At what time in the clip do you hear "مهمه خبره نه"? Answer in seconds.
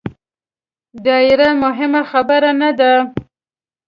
1.63-2.71